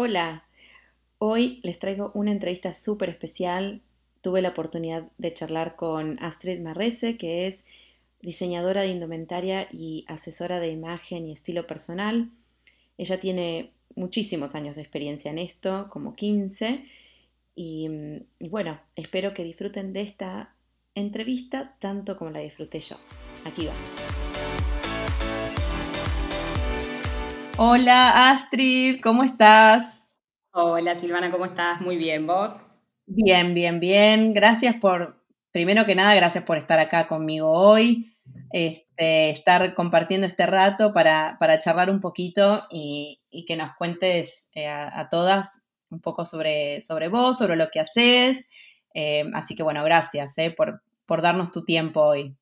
[0.00, 0.44] Hola,
[1.18, 3.82] hoy les traigo una entrevista súper especial.
[4.20, 7.64] Tuve la oportunidad de charlar con Astrid Marrese, que es
[8.20, 12.30] diseñadora de indumentaria y asesora de imagen y estilo personal.
[12.96, 16.84] Ella tiene muchísimos años de experiencia en esto, como 15,
[17.56, 17.88] y,
[18.38, 20.54] y bueno, espero que disfruten de esta
[20.94, 22.98] entrevista tanto como la disfruté yo.
[23.44, 24.27] Aquí va.
[27.60, 30.06] Hola Astrid, ¿cómo estás?
[30.52, 31.80] Hola Silvana, ¿cómo estás?
[31.80, 32.52] Muy bien, ¿vos?
[33.06, 34.32] Bien, bien, bien.
[34.32, 38.12] Gracias por, primero que nada, gracias por estar acá conmigo hoy,
[38.52, 44.50] este, estar compartiendo este rato para, para charlar un poquito y, y que nos cuentes
[44.54, 48.50] eh, a, a, todas un poco sobre, sobre vos, sobre lo que haces.
[48.94, 52.36] Eh, así que bueno, gracias eh, por, por darnos tu tiempo hoy.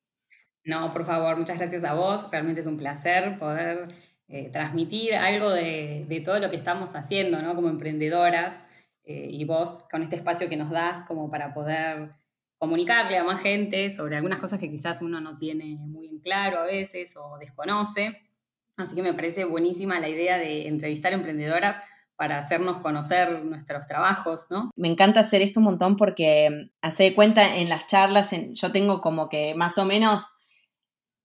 [0.63, 2.29] No, por favor, muchas gracias a vos.
[2.29, 3.87] Realmente es un placer poder
[4.29, 7.55] eh, transmitir algo de, todo lo que estamos haciendo, ¿no?
[7.55, 8.65] Como emprendedoras
[9.05, 12.11] eh, y vos con este espacio que nos das como para poder
[12.57, 16.65] comunicarle a más gente sobre algunas cosas que quizás uno no tiene muy claro a
[16.65, 18.21] veces o desconoce.
[18.75, 21.77] Así que me parece buenísima la idea de entrevistar emprendedoras
[22.17, 24.71] para hacernos conocer nuestros trabajos, ¿no?
[24.75, 28.71] Me encanta hacer esto un montón porque hace de cuenta en las charlas, en, yo
[28.71, 30.36] tengo como que más o menos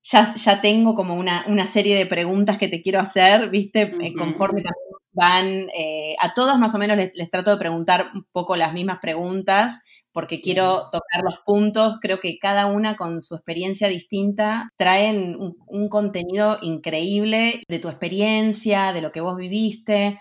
[0.02, 3.84] ya, ya tengo como una, una, serie de preguntas que te quiero hacer, ¿viste?
[3.84, 4.18] Uh -huh.
[4.18, 8.26] Conforme también van, eh, a todas más o menos les, les, trato de preguntar un
[8.32, 13.34] poco las mismas preguntas, porque quiero tocar los puntos, creo que cada una con su
[13.34, 20.18] experiencia distinta traen un, un contenido increíble de tu experiencia, de lo que vos viviste,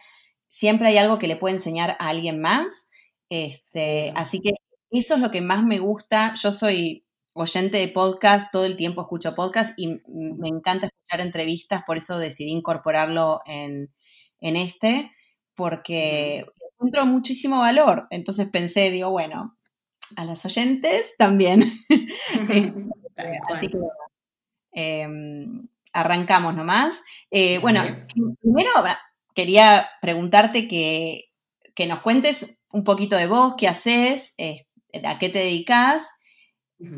[0.50, 2.90] siempre hay algo que le puede enseñar a alguien más,
[3.30, 4.52] este, así que
[4.92, 9.02] eso es lo que más me gusta, yo soy oyente de podcast, todo el tiempo
[9.02, 13.94] escucho podcast y me encanta escuchar entrevistas, por eso decidí incorporarlo en,
[14.40, 15.12] en este,
[15.56, 18.08] porque encuentro muchísimo valor.
[18.10, 19.58] Entonces pensé, digo, bueno,
[20.16, 21.64] a las oyentes también.
[23.54, 23.78] Así que
[24.74, 25.08] eh,
[25.94, 27.04] arrancamos nomás.
[27.30, 27.84] Eh, bueno,
[28.42, 28.72] primero
[29.34, 31.30] quería preguntarte que,
[31.76, 34.66] que, nos cuentes un poquito de vos, qué haces, eh,
[35.06, 36.12] a qué te dedicas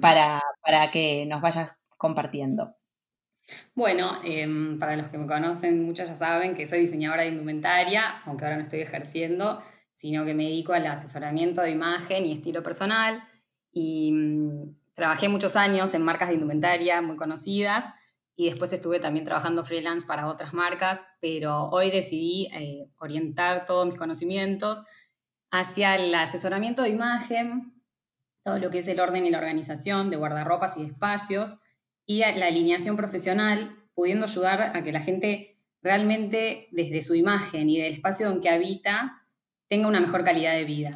[0.01, 2.75] para, para que nos vayas compartiendo.
[3.75, 4.47] Bueno, eh,
[4.79, 8.57] para los que me conocen, muchos ya saben que soy diseñadora de indumentaria, aunque ahora
[8.57, 9.61] no estoy ejerciendo,
[9.93, 13.23] sino que me dedico al asesoramiento de imagen y estilo personal.
[13.71, 17.85] Y mmm, trabajé muchos años en marcas de indumentaria muy conocidas
[18.35, 23.85] y después estuve también trabajando freelance para otras marcas, pero hoy decidí eh, orientar todos
[23.85, 24.83] mis conocimientos
[25.51, 27.82] hacia el asesoramiento de imagen,
[28.43, 31.57] todo lo que es el orden y la organización de guardarropas y espacios,
[32.05, 37.79] y la alineación profesional, pudiendo ayudar a que la gente realmente desde su imagen y
[37.79, 39.21] del espacio en que habita
[39.69, 40.91] tenga una mejor calidad de vida.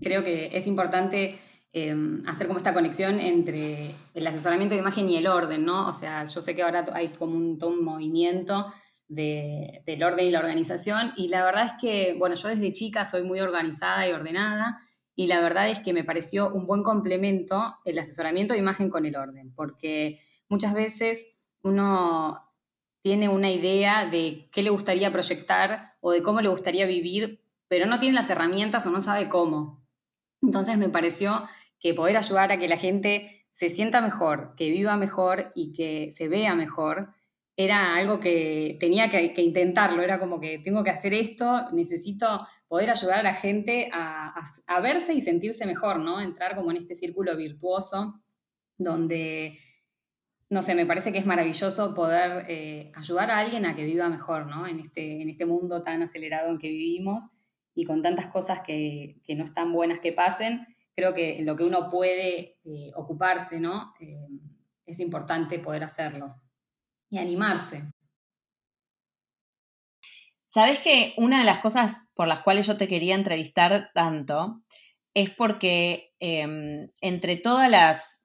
[0.00, 1.36] Creo que es importante
[1.72, 1.96] eh,
[2.26, 5.88] hacer como esta conexión entre el asesoramiento de imagen y el orden, ¿no?
[5.88, 8.72] O sea, yo sé que ahora hay como un, todo un movimiento
[9.08, 13.04] de, del orden y la organización y la verdad es que, bueno, yo desde chica
[13.04, 14.80] soy muy organizada y ordenada
[15.16, 19.06] y la verdad es que me pareció un buen complemento el asesoramiento de imagen con
[19.06, 21.28] el orden, porque muchas veces
[21.62, 22.40] uno
[23.02, 27.86] tiene una idea de qué le gustaría proyectar o de cómo le gustaría vivir, pero
[27.86, 29.84] no tiene las herramientas o no sabe cómo.
[30.42, 31.44] Entonces me pareció
[31.78, 36.10] que poder ayudar a que la gente se sienta mejor, que viva mejor y que
[36.10, 37.14] se vea mejor,
[37.56, 42.46] era algo que tenía que, que intentarlo, era como que tengo que hacer esto, necesito
[42.68, 44.34] poder ayudar a la gente a,
[44.82, 46.20] verse y sentirse mejor, ¿no?
[46.20, 48.20] Entrar como en este círculo virtuoso
[48.76, 49.58] donde,
[50.50, 54.08] no sé, me parece que es maravilloso poder eh, ayudar a alguien a que viva
[54.08, 54.66] mejor, ¿no?
[54.66, 57.28] En este, en este mundo tan acelerado en que vivimos
[57.74, 61.56] y con tantas cosas que, que no están buenas que pasen, creo que en lo
[61.56, 63.94] que uno puede eh, ocuparse, ¿no?
[64.00, 64.28] Eh,
[64.86, 66.40] es importante poder hacerlo
[67.10, 67.90] y animarse.
[70.54, 74.62] Sabes que una de las cosas por las cuales yo te quería entrevistar tanto
[75.12, 76.46] es porque eh,
[77.00, 78.24] entre todas las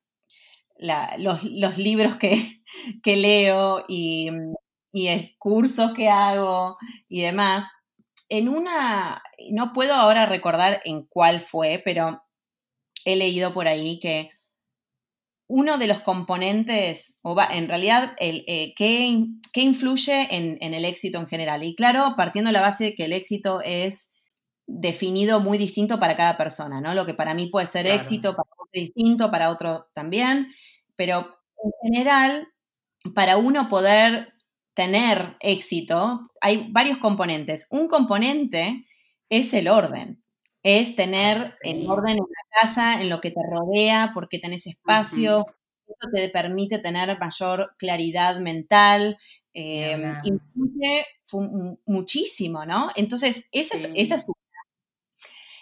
[0.77, 1.43] la, los,
[1.79, 2.61] libros que,
[3.03, 4.29] que leo y,
[4.91, 6.77] y, cursos que hago
[7.07, 7.65] y demás,
[8.29, 12.21] en una, no puedo ahora recordar en cuál fue, pero
[13.05, 14.29] he leído por ahí que
[15.49, 20.75] uno de los componentes, o va, en realidad, el, eh, ¿qué, ¿qué, influye en, en,
[20.75, 21.63] el éxito en general?
[21.63, 24.13] Y claro, partiendo de la base de que el éxito es
[24.67, 26.93] definido muy distinto para cada persona, ¿no?
[26.93, 27.99] Lo que para mí puede ser claro.
[27.99, 30.49] éxito, para otro es distinto, para otro también,
[30.95, 32.47] pero en general,
[33.15, 34.33] para uno poder
[34.75, 37.65] tener éxito, hay varios componentes.
[37.71, 38.85] Un componente
[39.29, 40.23] es el orden.
[40.63, 45.45] Es tener el orden en la casa, en lo que te rodea, porque tenés espacio.
[45.88, 49.17] Eso te permite tener mayor claridad mental.
[49.53, 51.06] Eh, influye
[51.85, 52.91] muchísimo, ¿no?
[52.95, 54.35] Entonces, esa, es, esa es una.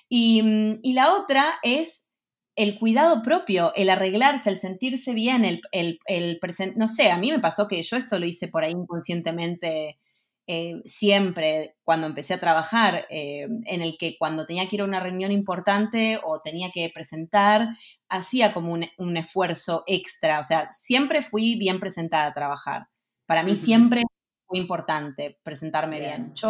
[0.09, 2.07] Y, mm, y la otra es
[2.55, 6.39] el cuidado propio, el arreglarse, el sentirse bien, el, el, el
[6.75, 9.99] no sé, a mí me pasó que yo esto lo hice por ahí inconscientemente
[10.47, 14.85] eh, siempre cuando empecé a trabajar, eh, en el que cuando tenía que ir a
[14.85, 17.69] una reunión importante o tenía que presentar,
[18.09, 22.87] hacía como un, esfuerzo extra, o sea, siempre fui bien presentada a trabajar.
[23.25, 24.03] Para mí siempre
[24.47, 26.31] fue importante presentarme bien.
[26.33, 26.49] Yo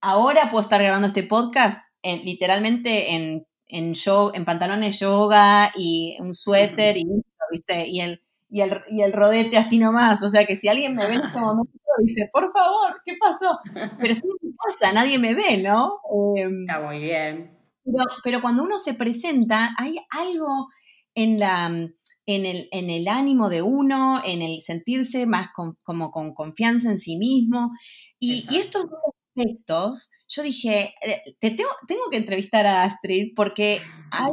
[0.00, 3.92] ahora puedo estar grabando este podcast literalmente en en,
[4.34, 7.06] en pantalones yoga y un suéter y,
[7.50, 7.88] ¿viste?
[7.88, 10.22] Y el, y, el, y el rodete así nomás.
[10.22, 13.58] O sea que si alguien me ve en este momento, dice, por favor, ¿qué pasó?
[13.98, 16.00] Pero estoy en mi casa, nadie me ve, ¿no?
[16.36, 17.58] Em, Está muy bien.
[18.22, 20.68] Pero, cuando uno se presenta, hay algo
[21.14, 21.90] en la...
[22.26, 25.48] En el, en el, ánimo de uno, en el sentirse más
[25.82, 27.70] como con confianza en sí mismo.
[28.18, 28.98] Y, y estos dos
[29.36, 31.70] aspectos yo dije, eh, te tengo,
[32.10, 33.80] que entrevistar a Astrid porque
[34.10, 34.32] hay,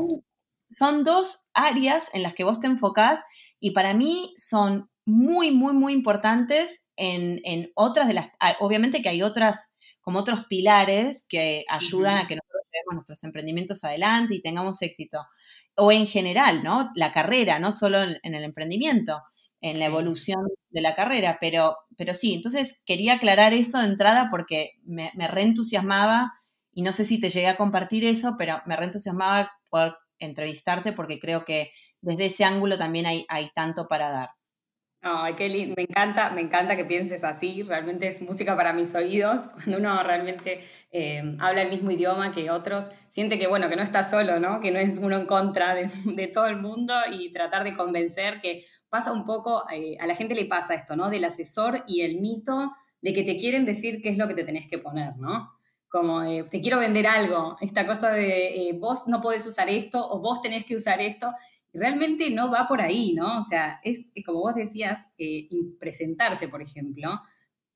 [0.70, 3.24] son dos áreas en las que vos te enfocás
[3.60, 9.22] y para mí son muy, muy, muy importantes en, otras de las, obviamente que hay
[9.22, 14.82] otras, como otros pilares que ayudan a que nosotros llevemos nuestros emprendimientos adelante y tengamos
[14.82, 15.26] éxito.
[15.76, 16.92] O en general, ¿no?
[16.96, 19.22] La carrera, no solo en el emprendimiento
[19.62, 24.28] en la evolución de la carrera, pero, pero sí, entonces quería aclarar eso de entrada
[24.30, 26.34] porque me, me reentusiasmaba
[26.74, 31.20] y no sé si te llegué a compartir eso, pero me reentusiasmaba poder entrevistarte porque
[31.20, 31.72] creo que
[32.02, 34.30] desde ese ángulo también hay, hay tanto para dar.
[35.04, 35.74] Ay, lindo.
[35.76, 37.64] Me encanta, me encanta que pienses así.
[37.64, 39.50] Realmente es música para mis oídos.
[39.54, 43.82] Cuando uno realmente eh, habla el mismo idioma que otros, siente que, bueno, que no
[43.82, 44.60] está solo, ¿no?
[44.60, 45.74] Que no es uno en contra
[46.06, 50.14] de, todo el mundo y tratar de convencer que pasa un poco, eh, a la
[50.14, 51.10] gente le pasa esto, ¿no?
[51.10, 52.72] Del asesor y el mito
[53.02, 55.52] de que te quieren decir qué es lo que te tenés que poner, ¿no?
[55.90, 60.20] Como eh, te quiero vender algo, esta cosa de vos no podés usar esto o
[60.20, 61.34] vos tenés que usar esto
[61.74, 63.40] realmente no va por ahí, ¿no?
[63.40, 65.48] O sea, es, como vos decías, eh,
[65.80, 67.20] presentarse, por ejemplo,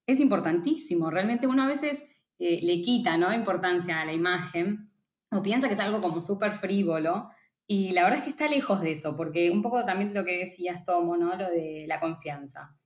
[0.06, 1.10] es importantísimo.
[1.10, 2.04] Realmente uno a veces
[2.40, 3.34] eh, le quita, ¿no?
[3.34, 4.92] Importancia a la imagen
[5.32, 7.30] o piensa que es algo como súper frívolo.
[7.68, 10.38] Y la verdad es que está lejos de eso, porque un poco también lo que
[10.38, 11.36] decías, Tomo, ¿no?
[11.36, 12.78] Lo de la confianza.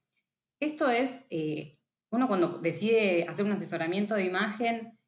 [0.59, 1.79] Esto es, eh,
[2.11, 4.99] uno cuando decide hacer un asesoramiento de imagen,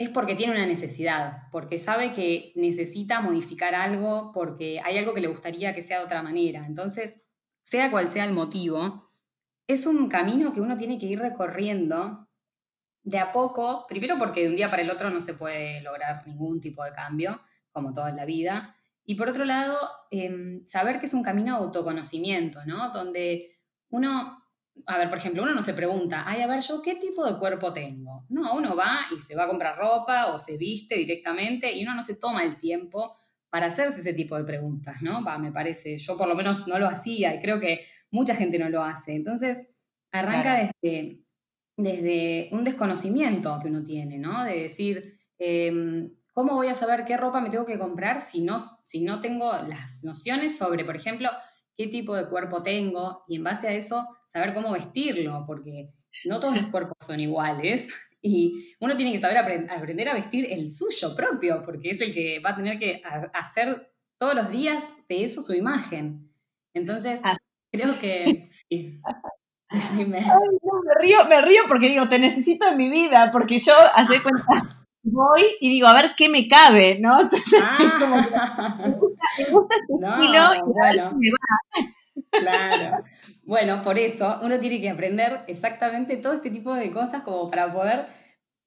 [0.00, 5.20] es porque tiene una necesidad, porque sabe que necesita modificar algo, porque hay algo que
[5.20, 6.64] le gustaría que sea de otra manera.
[6.64, 7.22] Entonces,
[7.62, 9.10] sea cual sea el motivo,
[9.66, 12.30] es un camino que uno tiene que ir recorriendo
[13.02, 16.26] de a poco, primero porque de un día para el otro no se puede lograr
[16.26, 17.38] ningún tipo de cambio,
[17.70, 18.74] como todo en la vida,
[19.04, 19.76] y por otro lado,
[20.10, 22.88] em, saber que es un camino de autoconocimiento, ¿no?
[22.88, 23.58] Donde
[23.90, 24.39] uno
[24.86, 27.38] a ver, por ejemplo, uno no se pregunta, ay, a ver, yo qué tipo de
[27.38, 28.24] cuerpo tengo.
[28.28, 31.94] No, uno va y se va a comprar ropa o se viste directamente y uno
[31.94, 33.14] no se toma el tiempo
[33.48, 35.24] para hacerse ese tipo de preguntas, ¿no?
[35.24, 38.58] Va, me parece, yo por lo menos no lo hacía y creo que mucha gente
[38.58, 39.14] no lo hace.
[39.14, 39.62] Entonces,
[40.12, 41.24] arranca desde,
[41.76, 44.44] desde un desconocimiento que uno tiene, ¿no?
[44.44, 48.58] De decir, em, ¿cómo voy a saber qué ropa me tengo que comprar si no,
[48.84, 51.30] si no tengo las nociones sobre, por ejemplo,
[51.76, 55.90] qué tipo de cuerpo tengo y en base a eso saber cómo vestirlo, porque
[56.24, 57.88] no todos los cuerpos son iguales
[58.22, 62.38] y uno tiene que saber aprender a vestir el suyo propio, porque es el que
[62.40, 66.30] va a tener que hacer todos los días de eso su imagen.
[66.74, 67.36] Entonces, ah.
[67.72, 69.00] creo que sí.
[70.06, 70.22] me...
[71.00, 74.44] río, me río porque digo, te necesito en mi vida, porque yo hace cuenta,
[75.02, 77.20] voy y digo, a ver qué me cabe, ¿no?
[77.22, 77.62] Entonces,
[77.98, 78.24] como me
[78.96, 81.60] gusta, este estilo y me va.
[82.30, 83.04] Claro.
[83.44, 87.72] Bueno, por eso uno tiene que aprender exactamente todo este tipo de cosas como para
[87.72, 88.06] poder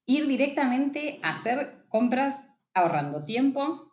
[0.06, 2.44] ir directamente a hacer compras
[2.74, 3.92] ahorrando tiempo,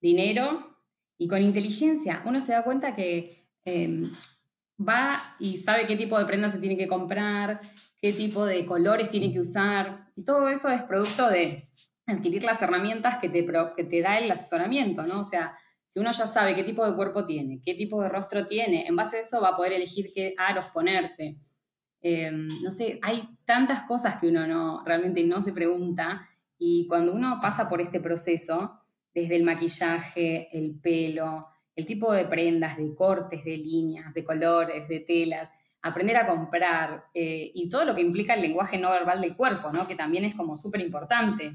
[0.00, 0.76] dinero
[1.18, 2.22] y con inteligencia.
[2.24, 4.12] Uno se da cuenta que em,
[4.78, 7.60] va y sabe qué tipo de prendas se tiene que comprar,
[8.00, 10.10] qué tipo de colores tiene que usar.
[10.16, 11.70] Y todo eso es producto de
[12.06, 15.20] adquirir las herramientas que te, que te da el asesoramiento, ¿no?
[15.20, 15.54] O sea,
[15.90, 18.94] si uno ya sabe qué tipo de cuerpo tiene, qué tipo de rostro tiene, en
[18.94, 21.36] base a eso va a poder elegir qué aros ponerse.
[22.00, 27.12] Em, no sé, hay tantas cosas que uno no, realmente no se pregunta y cuando
[27.12, 28.80] uno pasa por este proceso,
[29.12, 34.86] desde el maquillaje, el pelo, el tipo de prendas, de cortes, de líneas, de colores,
[34.86, 35.50] de telas,
[35.82, 39.72] aprender a comprar eh, y todo lo que implica el lenguaje no verbal del cuerpo,
[39.72, 39.88] ¿no?
[39.88, 41.50] que también es como súper importante.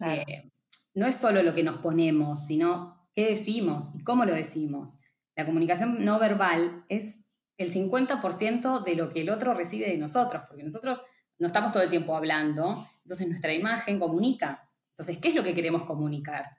[0.00, 0.50] Eh,
[0.94, 5.00] no es solo lo que nos ponemos, sino qué decimos y cómo lo decimos.
[5.36, 7.24] La comunicación no verbal es
[7.56, 11.02] el 50% de lo que el otro recibe de nosotros, porque nosotros
[11.38, 14.68] no estamos todo el tiempo hablando, entonces nuestra imagen comunica.
[14.90, 16.58] Entonces, ¿qué es lo que queremos comunicar?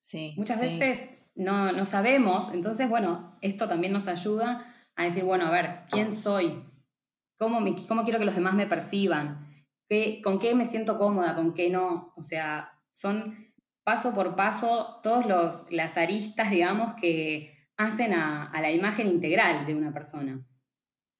[0.00, 4.64] Sí, Muchas veces no, no sabemos, entonces, bueno, esto también nos ayuda
[4.96, 6.64] a decir, bueno, a ver, ¿quién soy?
[7.36, 9.46] ¿Cómo, me, cómo quiero que los demás me perciban?
[9.90, 11.34] ¿Qué, ¿Con qué me siento cómoda?
[11.34, 12.14] ¿Con qué no?
[12.16, 13.34] O sea, son
[13.82, 19.92] paso por paso todos las aristas, digamos, que hacen a, la imagen integral de una
[19.92, 20.46] persona.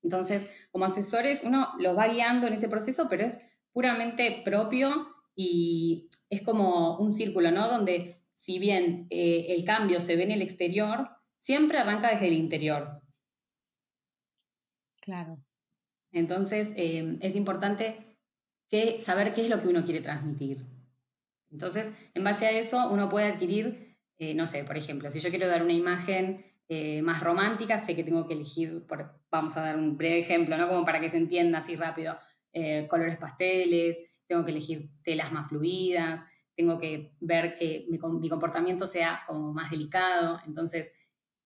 [0.05, 3.41] Entonces, como asesores, uno los va guiando en ese proceso, pero es
[3.73, 7.67] puramente propio y es como un círculo, ¿no?
[7.67, 11.09] Donde si bien eh, el cambio se ve en el exterior,
[11.41, 13.03] siempre arranca desde el interior.
[15.01, 15.43] Claro.
[16.13, 18.10] Entonces, eh, es importante
[18.71, 20.65] que, saber qué es lo que uno quiere transmitir.
[21.51, 25.31] Entonces, en base a eso, uno puede adquirir, eh, no sé, por ejemplo, si yo
[25.31, 29.63] quiero dar una imagen eh, más romántica, sé que tengo que elegir, por, vamos a
[29.63, 30.69] dar un breve ejemplo, ¿no?
[30.69, 32.17] Como para que se entienda así rápido,
[32.89, 36.25] colores pasteles, tengo que elegir telas más fluidas,
[36.57, 40.41] tengo que ver que mi, mi comportamiento sea como más delicado.
[40.47, 40.93] Entonces,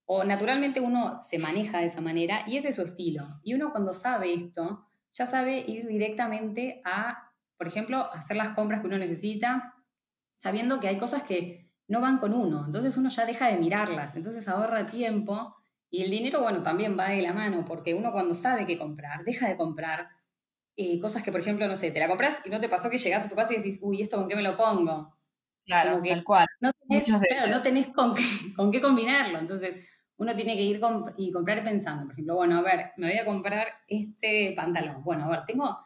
[0.07, 3.27] o naturalmente uno se maneja de esa manera y ese es su estilo.
[3.43, 8.81] Y uno cuando sabe esto, ya sabe ir directamente a, por ejemplo, hacer las compras
[8.81, 9.75] que uno necesita,
[10.37, 12.65] sabiendo que hay cosas que no van con uno.
[12.67, 15.57] Entonces uno ya deja de mirarlas, entonces ahorra tiempo
[15.91, 19.25] y el dinero, bueno, también va de la mano, porque uno cuando sabe qué comprar,
[19.25, 20.09] deja de comprar
[20.77, 22.99] eh, cosas que, por ejemplo, no sé, te la compras y no te pasó que
[22.99, 25.17] llegas a tu casa y decís, uy, ¿esto con qué me lo pongo?
[25.65, 26.47] Claro, tal cual.
[26.61, 28.23] No tenés, claro, no tenés con qué,
[28.57, 29.39] con qué combinarlo.
[29.39, 29.77] Entonces,
[30.17, 30.81] uno tiene que ir
[31.17, 35.03] y comprar pensando, por ejemplo, bueno, a ver, me voy a comprar este pantalón.
[35.03, 35.79] Bueno, a ver, tengo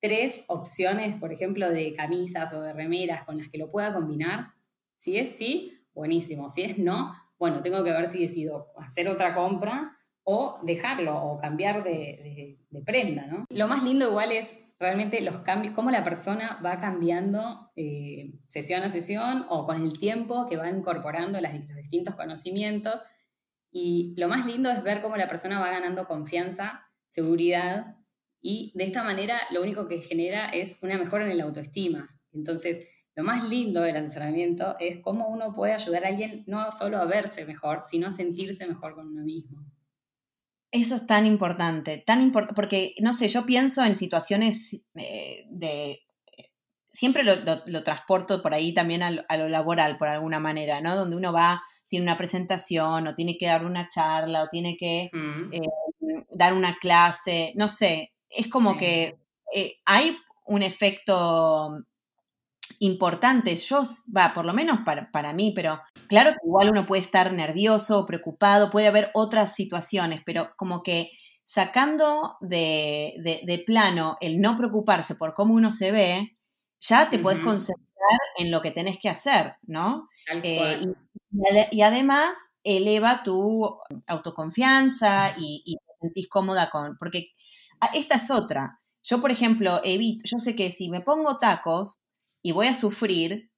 [0.00, 4.54] tres opciones, por ejemplo, de camisas o de remeras con las que lo pueda combinar.
[4.96, 6.48] Si es sí, buenísimo.
[6.48, 11.38] Si es no, bueno, tengo que ver si decido hacer otra compra o dejarlo o
[11.38, 13.44] cambiar de, prenda, ¿no?
[13.50, 18.82] Lo más lindo igual es realmente los cambios, cómo la persona va cambiando eh, sesión
[18.82, 23.02] a sesión o con el tiempo que va incorporando los distintos conocimientos.
[23.70, 27.96] Y lo más lindo es ver cómo la persona va ganando confianza, seguridad
[28.40, 32.08] y de esta manera lo único que genera es una mejora en la autoestima.
[32.32, 36.98] Entonces, lo más lindo del asesoramiento es cómo uno puede ayudar a alguien no solo
[36.98, 39.64] a verse mejor, sino a sentirse mejor con uno mismo.
[40.72, 46.00] Eso es tan importante, tan importante, porque, no sé, yo pienso en situaciones eh, de...
[46.92, 50.96] Siempre lo, transporto por ahí también a lo, laboral, por alguna manera, ¿no?
[50.96, 55.10] Donde uno va, tiene una presentación, o tiene que dar una charla, o tiene que
[55.12, 55.52] mm.
[55.52, 55.60] eh,
[56.30, 59.18] dar una clase, no sé, es como que
[59.54, 60.16] eh, hay
[60.46, 61.84] un efecto
[62.78, 63.54] importante.
[63.56, 63.82] Yo,
[64.16, 68.06] va, por lo menos para, para, mí, pero claro que igual uno puede estar nervioso,
[68.06, 71.10] preocupado, puede haber otras situaciones, pero como que
[71.44, 76.38] sacando de, de, plano el no preocuparse por cómo uno se ve,
[76.78, 77.89] ya te puedes concentrar
[78.36, 80.08] en lo que tenés que hacer, ¿no?
[80.42, 80.80] Eh,
[81.70, 87.28] y, además eleva tu autoconfianza y, y, te sentís cómoda con, porque
[87.80, 88.80] ah, esta es otra.
[89.02, 91.94] Yo, por ejemplo, evito, yo sé que si me pongo tacos,
[92.42, 93.50] y voy a sufrir,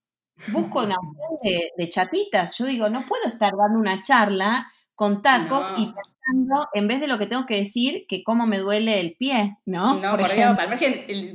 [0.49, 2.57] busco una opción de, chatitas.
[2.59, 7.09] Yo digo, no puedo estar dando una charla con tacos y pensando, en vez de
[7.09, 10.01] lo que tengo que decir, que cómo me duele el pie, ¿no?
[10.01, 10.79] No, por, Dios, al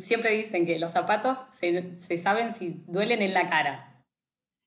[0.03, 3.97] siempre dicen que los zapatos se, se saben si duelen en la cara.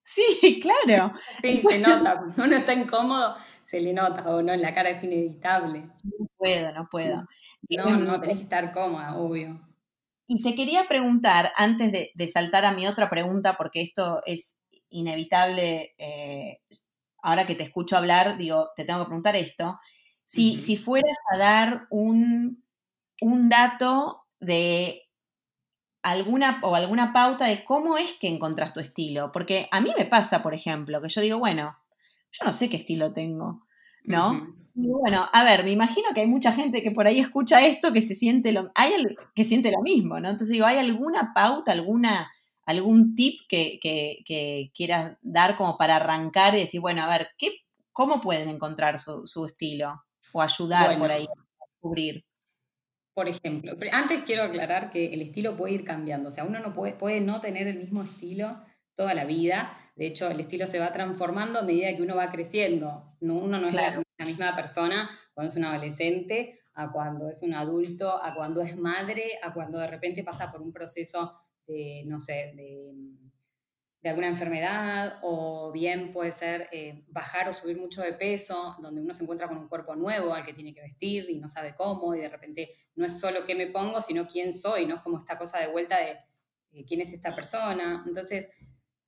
[0.03, 1.15] Sí, claro.
[1.43, 2.25] Sí, se nota.
[2.37, 5.91] Uno está incómodo, se le nota, o no, en la cara es inevitable.
[6.05, 7.27] No puedo, no puedo.
[7.69, 9.61] No, no, tenés que estar cómoda, obvio.
[10.27, 15.95] Y te quería preguntar, antes de, saltar a mi otra pregunta, porque esto es inevitable,
[15.99, 16.61] eh,
[17.23, 19.79] ahora que te escucho hablar, digo, te tengo que preguntar esto,
[20.25, 22.65] si, si fueras a dar un,
[23.21, 25.03] un dato de
[26.03, 29.33] alguna o alguna pauta de cómo es que encontrás tu estilo.
[29.33, 31.77] Porque a mí me pasa, por ejemplo, que yo digo, bueno,
[32.33, 33.67] yo no sé qué estilo tengo,
[34.05, 34.55] ¿no?
[34.75, 38.03] bueno, a ver, me imagino que hay mucha gente que por ahí escucha esto que
[38.03, 38.93] se siente lo, hay
[39.35, 40.31] que siente lo mismo, ¿no?
[40.31, 42.31] Entonces digo, ¿hay alguna pauta, alguna,
[42.71, 47.49] algún tip que, que, quieras dar como para arrancar y decir, bueno, a ver, ¿qué,
[47.93, 50.03] ¿cómo pueden encontrar su, estilo?
[50.33, 52.25] O ayudar por ahí a descubrir.
[53.15, 56.73] Por ejemplo, antes quiero aclarar que el estilo puede ir cambiando, o sea, uno no
[56.73, 58.57] puede, puede no tener el mismo estilo
[58.95, 59.77] toda la vida.
[59.97, 63.17] De hecho, el estilo se va transformando a medida que uno va creciendo.
[63.21, 68.23] uno no es la, misma persona cuando es un adolescente, a cuando es un adulto,
[68.23, 71.35] a cuando es madre, a cuando de repente pasa por un proceso
[71.71, 78.01] de no sé, de, alguna enfermedad, o bien puede ser eh, bajar o subir mucho
[78.03, 81.29] de peso, donde uno se encuentra con un cuerpo nuevo al que tiene que vestir
[81.29, 84.57] y no sabe cómo, y de repente no es solo qué me pongo, sino quién
[84.57, 84.97] soy, ¿no?
[84.97, 88.03] Es como esta cosa de vuelta de quién es esta persona.
[88.07, 88.49] Entonces,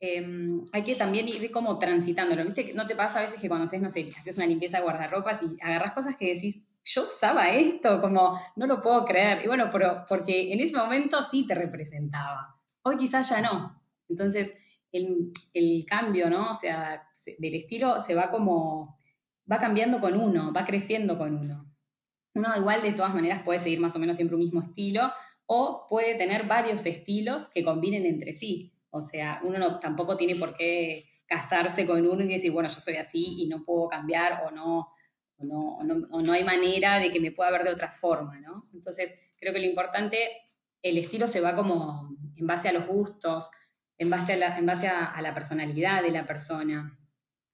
[0.04, 2.44] Em, hay que también ir como transitándolo.
[2.44, 2.72] ¿Viste?
[2.74, 5.44] ¿No te pasa a veces que cuando haces, no sé, haces una limpieza de guardarropas
[5.44, 9.44] y agarras cosas que decís, yo usaba esto, como no lo puedo creer?
[9.44, 12.56] Y bueno, pero porque en ese momento sí te representaba.
[12.82, 13.82] Hoy quizás ya no.
[14.08, 14.52] Entonces,
[14.90, 16.50] el, el cambio, ¿no?
[16.50, 17.08] O sea,
[17.38, 18.98] del estilo se va como,
[19.50, 21.72] va cambiando con uno, va creciendo con uno.
[22.34, 25.12] Uno igual de todas maneras puede seguir más o menos siempre un mismo estilo
[25.46, 28.72] o puede tener varios estilos que combinen entre sí.
[28.90, 32.80] O sea, uno no, tampoco tiene por qué casarse con uno y decir, bueno, yo
[32.80, 34.88] soy así y no puedo cambiar o no,
[35.50, 38.68] o no, o no, hay manera de que me pueda ver de otra forma, ¿no?
[38.72, 40.18] Entonces, creo que lo importante,
[40.80, 43.50] el estilo se va como en base a los gustos,
[43.98, 46.98] en base a la, en base a, la personalidad de la persona.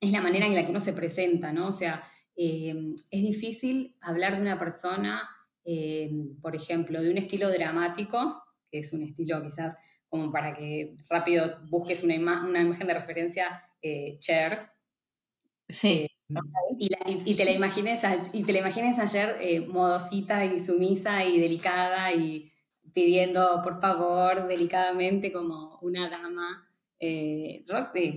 [0.01, 1.69] Es la manera en la que uno se presenta, ¿no?
[1.69, 2.03] O sea,
[2.37, 2.75] eh,
[3.11, 5.29] es difícil hablar de una persona,
[5.65, 9.77] eh, por ejemplo, de un estilo dramático, que es un estilo quizás
[10.09, 14.59] como para que rápido busques una, una imagen de referencia, eh, Cher.
[15.69, 16.09] Sí.
[16.31, 21.41] Eh, y, te la imagines y te la imagines ayer eh, modosita y sumisa y
[21.41, 22.53] delicada y
[22.93, 26.69] pidiendo por favor delicadamente como una dama.
[27.01, 27.65] Eh,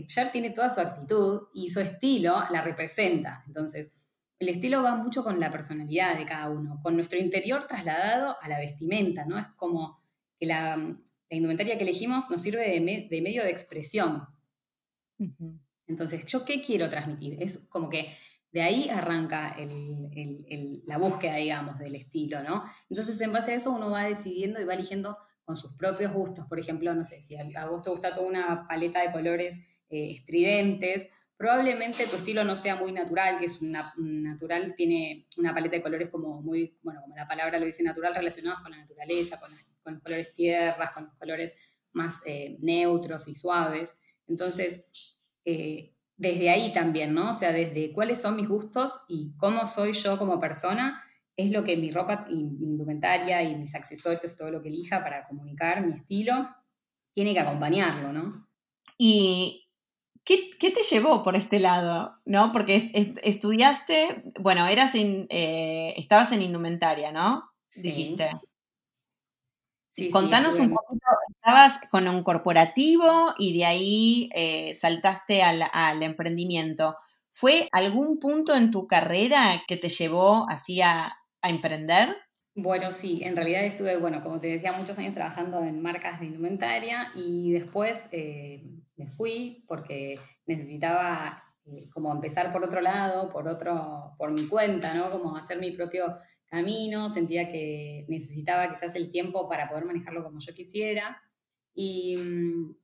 [0.08, 3.44] Cher tiene toda su actitud y su estilo la representa.
[3.48, 3.94] Entonces,
[4.40, 8.48] el estilo va mucho con la personalidad de cada uno, con nuestro interior trasladado a
[8.48, 9.38] la vestimenta, ¿no?
[9.38, 10.02] Es como
[10.40, 10.76] que la,
[11.32, 14.28] la indumentaria que elegimos nos sirve de, medio de expresión.
[15.88, 17.38] Entonces, ¿yo qué quiero transmitir?
[17.42, 18.14] Es como que
[18.52, 19.56] de ahí arranca
[20.86, 22.64] la búsqueda, digamos, del estilo, ¿no?
[22.90, 26.46] Entonces, en base a eso, uno va decidiendo y va eligiendo con sus propios gustos.
[26.48, 29.56] Por ejemplo, no sé, si a vos te gusta toda una paleta de colores
[29.90, 35.54] eh, estridentes, probablemente tu estilo no sea muy natural, que es una, natural, tiene una
[35.54, 38.78] paleta de colores como muy, bueno, como la palabra lo dice, natural, relacionados con la
[38.78, 41.54] naturaleza, con las con los colores tierras, con los colores
[41.94, 43.98] más eh, neutros y suaves.
[44.28, 45.11] Entonces,
[45.46, 47.30] eh, desde ahí también, ¿no?
[47.30, 51.04] O sea, desde cuáles son mis gustos y cómo soy yo como persona,
[51.36, 55.04] es lo que mi ropa y mi indumentaria y mis accesorios, todo lo que elija
[55.04, 56.48] para comunicar mi estilo,
[57.14, 58.48] tiene que acompañarlo, ¿no?
[58.98, 59.68] ¿Y
[60.24, 62.20] qué, te llevó por este lado?
[62.26, 62.52] ¿No?
[62.52, 62.92] Porque
[63.24, 67.52] estudiaste, bueno, eras eh, estabas en indumentaria, ¿no?
[67.68, 67.84] Sí.
[67.84, 68.30] Dijiste.
[70.12, 76.96] Contanos un poquito, estabas con un corporativo y de ahí eh, saltaste al, emprendimiento.
[77.34, 82.16] ¿Fue algún punto en tu carrera que te llevó así a, emprender?
[82.54, 86.28] Bueno, sí, en realidad estuve, bueno, como te decía, muchos años trabajando en marcas de
[86.28, 88.64] indumentaria y después eh,
[88.96, 94.94] me fui porque necesitaba eh, como empezar por otro lado, por otro, por mi cuenta,
[94.94, 95.10] ¿no?
[95.10, 96.18] Como hacer mi propio
[96.52, 101.24] camino, sentía que necesitaba quizás el tiempo para poder manejarlo como yo quisiera.
[101.74, 102.76] Y mm,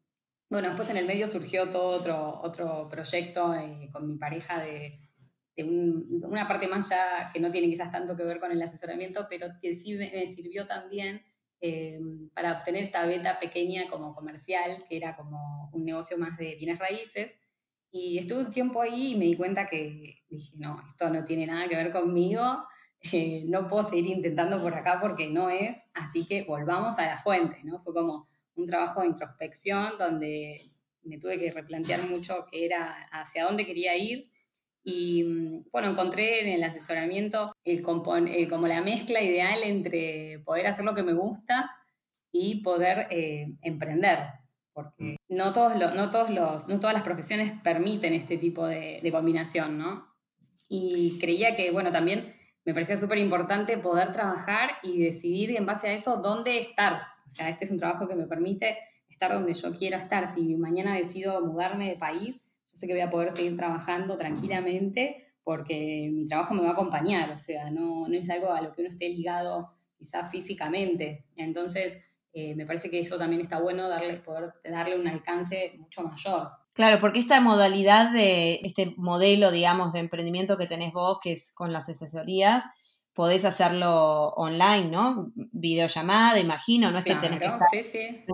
[0.49, 5.01] bueno, después en el medio surgió todo otro, otro proyecto eh, con mi pareja de,
[5.57, 9.47] una parte más ya que no tiene quizás tanto que ver con el asesoramiento, pero
[9.59, 11.23] que sí me sirvió también
[11.59, 11.99] eh,
[12.35, 16.79] para obtener esta beta pequeña como comercial, que era como un negocio más de bienes
[16.79, 17.39] raíces.
[17.91, 21.47] Y estuve un tiempo ahí y me di cuenta que dije, no, esto no tiene
[21.47, 22.43] nada que ver conmigo
[23.11, 27.17] eh, no puedo seguir intentando por acá porque no es, así que volvamos a la
[27.17, 27.79] fuente, ¿no?
[27.79, 30.59] Fue como un trabajo de introspección donde
[31.03, 34.29] me tuve que replantear mucho qué era, hacia dónde quería ir
[34.83, 40.85] y mm, bueno, encontré en el asesoramiento el como la mezcla ideal entre poder hacer
[40.85, 41.71] lo que me gusta
[42.31, 44.19] y poder eh, emprender,
[44.73, 49.11] porque no, todos no, todos los, no todas las profesiones permiten este tipo de, de
[49.11, 50.07] combinación, ¿no?
[50.69, 52.36] Y creía que, bueno, también
[52.67, 57.01] me parecía súper importante poder trabajar y decidir en base a eso dónde estar.
[57.25, 58.77] O sea, este es un trabajo que me permite
[59.07, 60.27] estar donde yo quiero estar.
[60.27, 65.15] Si mañana decido mudarme de país, yo sé que voy a poder seguir trabajando tranquilamente
[65.45, 67.31] porque mi trabajo me va a acompañar.
[67.31, 71.23] O sea, no, no es algo a lo que uno esté ligado quizás físicamente.
[71.37, 71.97] Entonces,
[72.33, 76.49] eh, me parece que eso también está bueno, darle, poder darle un alcance mucho mayor.
[76.77, 81.51] Claro, porque esta modalidad de, este modelo, digamos, de emprendimiento que tenés vos, que es
[81.55, 82.65] con las asesorías,
[83.13, 85.31] podés hacerlo online, ¿no?
[85.33, 88.25] Videollamada, imagino, no es que tenés que estar sí,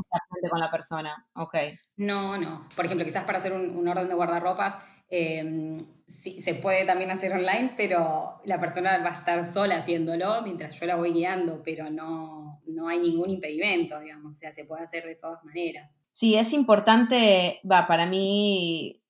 [0.49, 1.25] con la persona.
[1.35, 1.55] Ok.
[1.95, 2.67] No, no.
[2.75, 4.75] Por ejemplo, quizás para hacer un, orden de guardarropas,
[5.15, 5.77] Em,
[6.13, 10.79] sí, se puede también hacer online, pero la persona va a estar sola haciéndolo mientras
[10.79, 14.83] yo la voy guiando, pero no, no hay ningún impedimento, digamos, o sea, se puede
[14.83, 15.97] hacer de todas maneras.
[16.11, 19.01] Sí, es importante, va, para mí,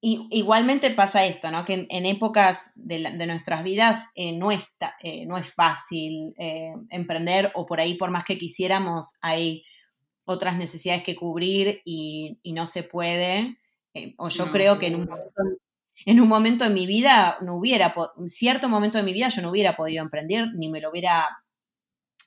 [0.00, 1.64] igualmente pasa esto, ¿no?
[1.64, 7.50] Que en, épocas de, nuestras vidas eh, no, está, eh, no es fácil eh, emprender
[7.54, 9.64] o por ahí, por más que quisiéramos, hay
[10.26, 13.56] otras necesidades que cubrir y, no se puede.
[14.18, 15.42] o yo creo que en un, momento,
[16.06, 19.42] en un momento de mi vida no hubiera, un cierto momento de mi vida yo
[19.42, 21.28] no hubiera podido emprender ni me lo hubiera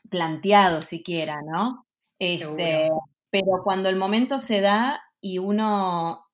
[0.10, 1.86] planteado siquiera, ¿no?
[2.20, 2.90] Este,
[3.30, 6.26] pero cuando el momento se da y uno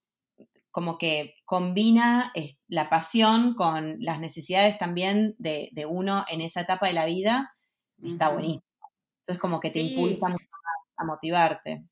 [0.71, 2.33] como que combina
[2.67, 7.53] la pasión con las necesidades también de, uno en esa etapa de la vida,
[8.03, 8.65] está buenísimo.
[9.19, 10.35] Entonces como que te impulsa
[10.97, 11.83] a motivarte.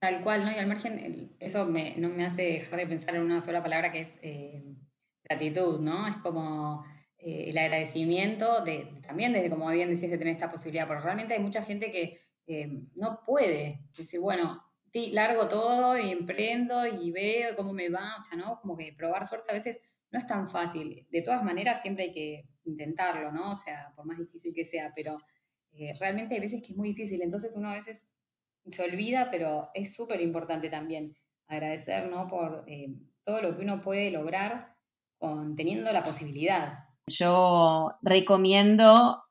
[0.00, 0.52] Tal cual, ¿no?
[0.52, 4.00] Y al margen, eso no me hace dejar de pensar en una sola palabra que
[4.00, 4.64] es eh,
[5.30, 6.08] gratitud, ¿no?
[6.08, 6.84] Es como
[7.18, 11.34] eh, el agradecimiento de, también desde, como bien decís, de tener esta posibilidad, porque realmente
[11.34, 14.60] hay mucha gente que eh, no puede decir, bueno,
[14.92, 18.60] largo todo y emprendo y veo cómo me va, o sea, ¿no?
[18.60, 21.06] Como que probar suerte a veces no es tan fácil.
[21.10, 23.52] De todas maneras, siempre hay que intentarlo, ¿no?
[23.52, 25.18] O sea, por más difícil que sea, pero
[25.72, 28.10] eh, realmente hay veces que es muy difícil, entonces uno a veces
[28.68, 31.16] se olvida, pero es súper importante también
[31.46, 32.26] agradecer, ¿no?
[32.26, 32.64] Por
[33.22, 34.79] todo lo que uno puede lograr
[35.20, 36.86] con, teniendo la posibilidad.
[37.06, 39.22] Yo recomiendo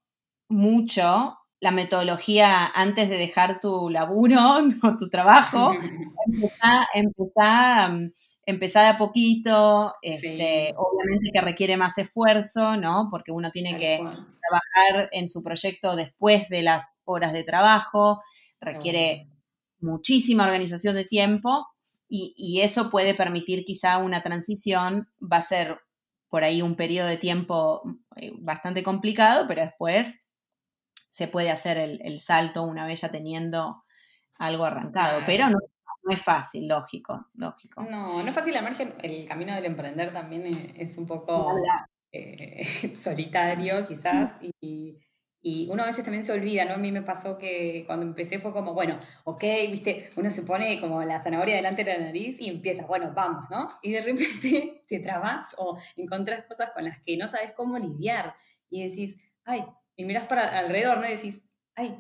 [0.48, 4.40] mucho la metodología antes de dejar tu laburo
[4.84, 5.74] o tu trabajo.
[6.94, 8.08] empezar,
[8.46, 13.08] empezar, de a poquito, este, obviamente que requiere más esfuerzo, ¿no?
[13.10, 18.22] Porque uno tiene que trabajar en su proyecto después de las horas de trabajo,
[18.62, 19.28] requiere
[19.82, 21.66] muchísima organización de tiempo
[22.10, 25.80] y, y eso puede permitir quizá una transición, va a ser
[26.30, 27.84] por ahí un periodo de tiempo
[28.16, 30.28] eh, bastante complicado, pero después
[31.10, 33.84] se puede hacer el, salto una vez ya teniendo
[34.36, 35.22] algo arrancado.
[35.26, 35.58] Pero no,
[36.08, 37.82] es fácil, lógico, lógico.
[37.84, 38.94] No, no es fácil al margen.
[39.02, 41.56] El camino del emprender también es, un poco
[42.12, 42.64] eh,
[42.96, 45.00] solitario, quizás, y
[45.42, 46.74] y uno a veces también se olvida, ¿no?
[46.74, 50.82] A mí me pasó que cuando empecé fue como, bueno, ok, viste, uno se pone
[50.82, 53.70] como la zanahoria delante de la nariz y empieza, bueno, vamos, ¿no?
[53.82, 58.34] Y de repente te trabas o encontrás cosas con las que no sabes cómo lidiar
[58.70, 59.64] y decís, ay,
[59.96, 61.08] y mirás para alrededor, ¿no?
[61.08, 61.44] Y decís,
[61.76, 61.98] ay,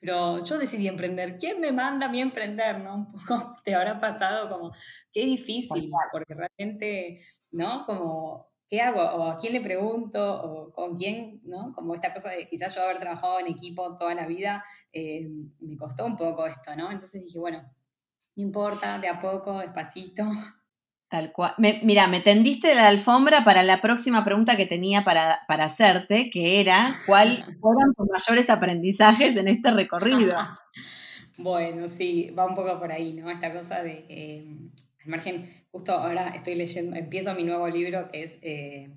[0.00, 2.94] pero yo decidí emprender, ¿quién me manda a mí emprender, no?
[2.94, 4.72] Un poco te habrá pasado como,
[5.12, 7.84] qué difícil, porque realmente, ¿no?
[7.84, 9.02] Como ¿qué hago?
[9.02, 10.42] ¿O a quién le pregunto?
[10.42, 11.40] ¿O con quién?
[11.44, 11.72] ¿no?
[11.74, 15.28] Como esta cosa de quizás yo haber trabajado en equipo toda la vida, eh,
[15.58, 16.90] me costó un poco esto, ¿no?
[16.90, 17.62] Entonces dije, bueno,
[18.36, 20.30] no importa, de a poco, despacito.
[21.08, 21.54] Tal cual.
[21.58, 26.94] mira, me tendiste la alfombra para la próxima pregunta que tenía para, hacerte, que era,
[27.06, 30.38] ¿cuáles fueron tus mayores aprendizajes en este recorrido?
[31.36, 33.28] bueno, sí, va un poco por ahí, ¿no?
[33.28, 34.06] Esta cosa de...
[34.08, 34.56] Eh,
[35.02, 38.94] al margen, justo ahora estoy leyendo, empiezo mi nuevo libro que es eh,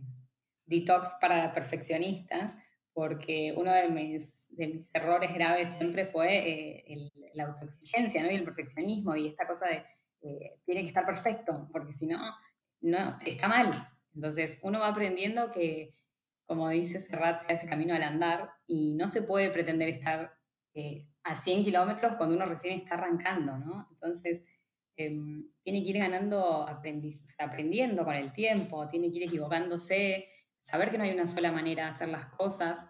[0.66, 2.56] Detox para perfeccionistas,
[2.94, 8.32] porque uno de mis, de mis errores graves siempre fue eh, la autoexigencia ¿no?
[8.32, 9.84] y el perfeccionismo y esta cosa de
[10.22, 12.20] eh, tiene que estar perfecto, porque si no,
[12.82, 13.72] no, está mal.
[14.14, 15.96] Entonces uno va aprendiendo que,
[16.46, 20.38] como dice Serrat, se hace camino al andar y no se puede pretender estar
[21.24, 23.88] a 100 kilómetros cuando uno recién está arrancando, ¿no?
[23.92, 24.44] Entonces,
[24.96, 30.28] Em, tiene que ir ganando, aprendiendo con el tiempo, tiene que ir equivocándose,
[30.60, 32.90] saber que no hay una sola manera de hacer las cosas,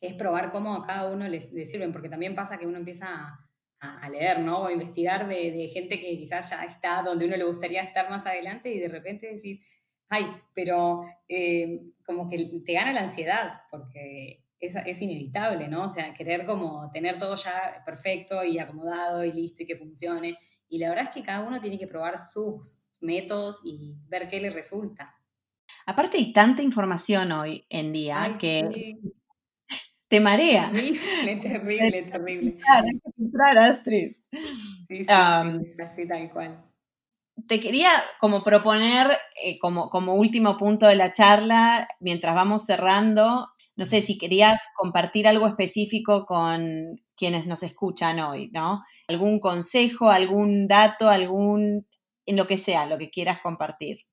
[0.00, 3.38] es probar cómo a cada uno les, sirven, porque también pasa que uno empieza
[3.80, 4.62] a, leer, ¿no?
[4.62, 8.26] O a investigar de, gente que quizás ya está donde uno le gustaría estar más
[8.26, 9.60] adelante y de repente decís,
[10.08, 15.84] ay, pero em, como que te gana la ansiedad, porque es, es, inevitable, ¿no?
[15.84, 20.36] O sea, querer como tener todo ya perfecto y acomodado y listo y que funcione.
[20.70, 24.40] Y la verdad es que cada uno tiene que probar sus métodos y ver qué
[24.40, 25.16] le resulta.
[25.84, 28.98] Aparte hay tanta información hoy en día que
[30.08, 30.70] te marea.
[30.72, 32.56] Terrible, terrible, terrible.
[32.68, 34.16] Hay que Astrid.
[34.88, 35.10] Sí, sí,
[35.82, 36.64] así tal cual.
[37.48, 39.08] Te quería como proponer,
[39.42, 44.60] eh, como, como último punto de la charla, mientras vamos cerrando, no sé si querías
[44.76, 48.82] compartir algo específico con quienes nos escuchan hoy, ¿no?
[49.06, 51.86] Algún consejo, algún dato, algún,
[52.24, 54.06] en lo que sea, lo que quieras compartir.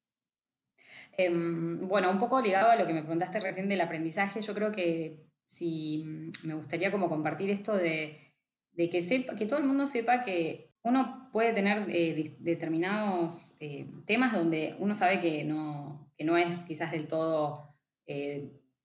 [1.13, 4.73] Em, bueno, un poco ligado a lo que me preguntaste recién del aprendizaje, yo creo
[4.73, 6.03] que si
[6.43, 8.33] me gustaría como compartir esto de,
[8.75, 14.33] que, sepa, que todo el mundo sepa que uno puede tener eh, determinados eh, temas
[14.33, 17.73] donde uno sabe que no, que no es quizás del todo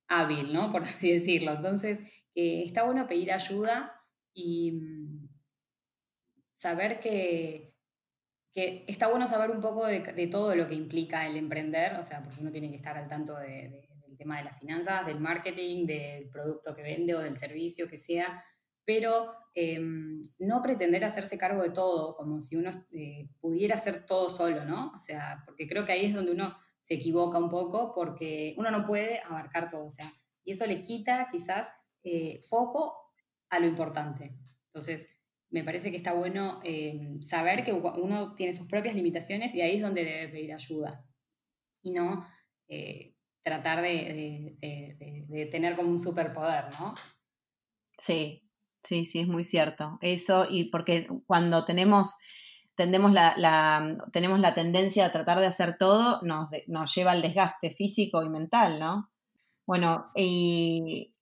[0.07, 0.71] hábil, ¿no?
[0.73, 1.55] Por así decirlo.
[1.55, 2.05] Entonces,
[2.37, 3.99] está bueno pedir ayuda
[4.35, 5.29] y mm,
[6.53, 7.75] saber que,
[8.53, 12.23] que, está bueno saber un poco de, todo lo que implica el emprender, o sea,
[12.23, 13.83] porque uno tiene que estar al tanto del
[14.17, 18.45] tema de las finanzas, del marketing, del producto que vende o del servicio que sea,
[18.85, 24.29] pero em, no pretender hacerse cargo de todo, como si uno eh, pudiera hacer todo
[24.29, 24.93] solo, ¿no?
[24.97, 28.71] O sea, porque creo que ahí es donde uno se equivoca un poco, porque uno
[28.71, 30.13] no puede abarcar todo, o sea,
[30.45, 33.02] y eso le quita quizás eh, foco
[33.53, 34.35] a lo importante.
[34.67, 35.09] Entonces,
[35.51, 39.77] me parece que está bueno em, saber que uno tiene sus propias limitaciones y ahí
[39.77, 41.05] es donde debe pedir ayuda
[41.83, 42.27] y no
[42.69, 44.57] eh, tratar de,
[45.51, 46.95] tener como un superpoder, ¿no?
[47.99, 48.49] Sí,
[48.83, 49.99] sí, sí, es muy cierto.
[50.01, 52.17] Eso, y porque cuando tenemos,
[52.75, 57.71] tendemos la, tenemos la tendencia a tratar de hacer todo, nos, nos lleva al desgaste
[57.73, 59.11] físico y mental, ¿no?
[59.67, 61.13] Bueno, y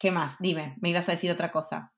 [0.00, 0.36] ¿qué más?
[0.40, 1.92] Dime, me ibas a decir otra cosa.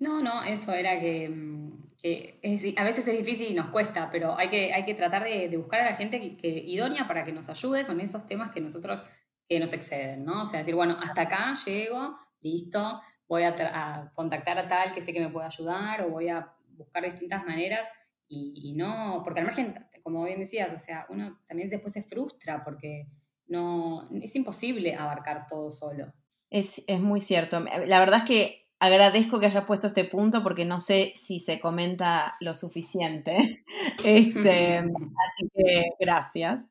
[0.00, 4.48] No, no, eso era que, mm, a veces es difícil y nos cuesta, pero hay
[4.48, 7.86] que, hay que tratar de, buscar a la gente que, idónea para que nos ayude
[7.86, 9.02] con esos temas que nosotros
[9.48, 10.42] que nos exceden, ¿no?
[10.42, 15.12] O sea, decir, bueno, hasta acá llego, listo, voy a, contactar a tal que sé
[15.12, 17.88] que me puede ayudar o voy a buscar distintas maneras
[18.28, 22.62] y, no, porque al margen, como bien decías, o sea, uno también después se frustra
[22.62, 23.08] porque
[23.46, 26.12] no, es imposible abarcar todo solo.
[26.50, 27.60] Es, es muy cierto.
[27.86, 31.60] La verdad es que agradezco que hayas puesto este punto porque no sé si se
[31.60, 33.64] comenta lo suficiente.
[34.04, 36.70] Este, así que gracias.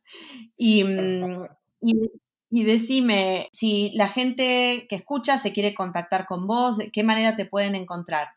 [0.55, 1.45] Y, mm,
[1.81, 2.11] y,
[2.49, 7.35] y, decime, si la gente que escucha se quiere contactar con vos, ¿de qué manera
[7.35, 8.29] te pueden encontrar?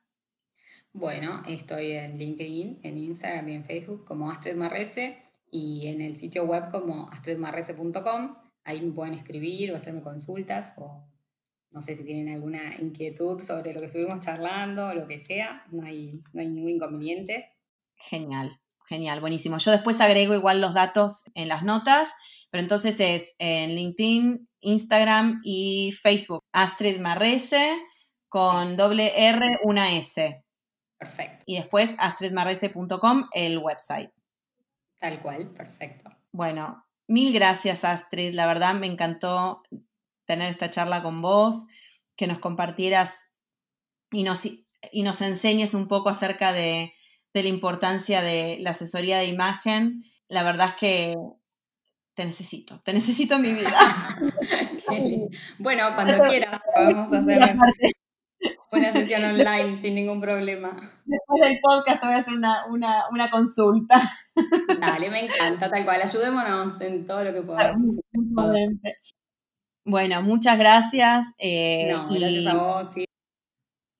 [0.92, 5.18] Bueno, estoy en LinkedIn, en Instagram y en Facebook como Astrid Marrese
[5.50, 8.36] y en el sitio web como astridmarrese.com.
[8.64, 11.04] Ahí me pueden escribir o hacerme consultas o
[11.70, 15.64] no sé si tienen alguna inquietud sobre lo que estuvimos charlando o lo que sea,
[15.70, 17.52] no hay, no hay ningún inconveniente.
[17.96, 19.58] Genial, genial, buenísimo.
[19.58, 22.14] Yo después agrego igual los datos en las notas,
[22.50, 26.42] pero entonces es en LinkedIn, Instagram y Facebook.
[26.52, 27.78] Astrid Marrese
[28.28, 30.44] con doble R, una S.
[30.98, 31.44] Perfecto.
[31.46, 34.10] Y después astridmarrese.com, el website.
[34.98, 36.10] Tal cual, perfecto.
[36.30, 39.62] Bueno, mil gracias Astrid, la verdad me encantó
[40.30, 41.66] tener esta charla con vos,
[42.14, 43.32] que nos compartieras
[44.12, 46.92] y nos, y nos enseñes un poco acerca de,
[47.34, 50.04] la importancia de la asesoría de imagen.
[50.28, 51.14] La verdad es que
[52.14, 53.76] te necesito, te necesito en mi vida.
[55.58, 57.56] bueno, cuando quieras podemos hacer
[58.70, 60.76] una sesión online sin ningún problema.
[61.04, 64.00] Después del podcast te voy a hacer una, una consulta.
[64.78, 66.02] Dale, me encanta, tal cual.
[66.02, 67.96] Ayudémonos en todo lo que podamos.
[69.90, 71.34] Bueno, muchas gracias.
[71.38, 73.04] Eh, no, y, gracias a vos, sí.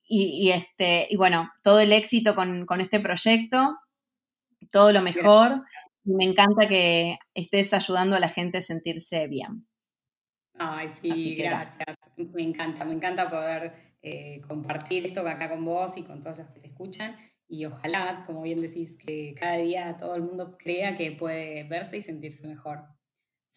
[0.05, 3.77] Y, este, y bueno, todo el éxito con, este proyecto,
[4.71, 5.65] todo lo mejor.
[6.05, 9.67] Me encanta que estés ayudando a la gente a sentirse bien.
[10.59, 11.97] Ay, sí, gracias.
[12.17, 16.49] Me encanta, me encanta poder eh, compartir esto acá con vos y con todos los
[16.51, 17.17] que te escuchan.
[17.49, 21.97] Y ojalá, como bien decís, que cada día todo el mundo crea que puede verse
[21.97, 22.85] y sentirse mejor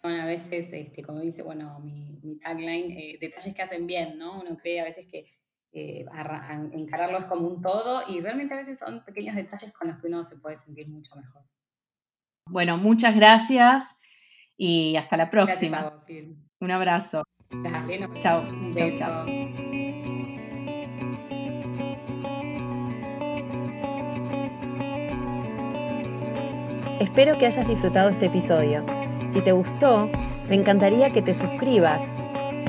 [0.03, 4.17] son a veces, este, como dice, bueno, mi, mi tagline, eh, detalles que hacen bien,
[4.17, 4.41] ¿no?
[4.41, 5.25] Uno cree a veces que
[5.71, 6.05] eh,
[6.73, 10.07] encararlo es como un todo y realmente a veces son pequeños detalles con los que
[10.07, 11.43] uno se puede sentir mucho mejor.
[12.49, 13.97] Bueno, muchas gracias
[14.57, 15.95] y hasta la próxima.
[16.59, 17.23] Un abrazo.
[17.49, 18.13] Dale, no.
[18.19, 18.43] Chao.
[18.75, 19.25] Chao, chao.
[26.99, 28.85] Espero que hayas disfrutado este episodio.
[29.29, 30.09] Si te gustó,
[30.49, 32.11] me encantaría que te suscribas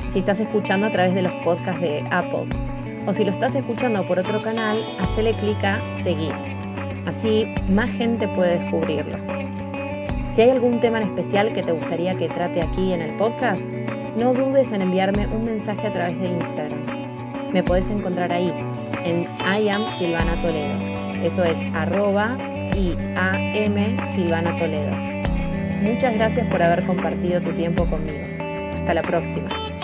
[0.09, 2.47] si estás escuchando a través de los podcasts de Apple.
[3.05, 6.33] O si lo estás escuchando por otro canal, hacele clic a seguir.
[7.05, 9.17] Así más gente puede descubrirlo.
[10.29, 13.71] Si hay algún tema en especial que te gustaría que trate aquí en el podcast,
[14.17, 16.83] no dudes en enviarme un mensaje a través de Instagram.
[17.53, 18.51] Me puedes encontrar ahí,
[19.05, 20.79] en I am Silvana Toledo.
[21.23, 22.37] Eso es arroba
[22.75, 25.14] M Silvana Toledo.
[25.85, 28.25] Muchas gracias por haber compartido tu tiempo conmigo.
[28.73, 29.74] Hasta la próxima.